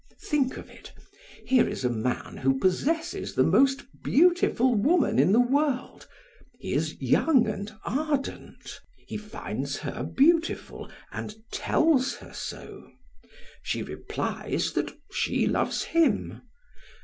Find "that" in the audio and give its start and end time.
14.73-14.91